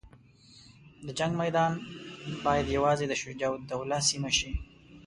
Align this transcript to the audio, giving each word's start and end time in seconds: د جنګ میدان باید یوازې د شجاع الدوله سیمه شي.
د 1.05 1.07
جنګ 1.19 1.33
میدان 1.41 1.71
باید 2.45 2.73
یوازې 2.77 3.05
د 3.07 3.13
شجاع 3.21 3.51
الدوله 3.57 3.97
سیمه 4.09 4.31
شي. 4.37 4.51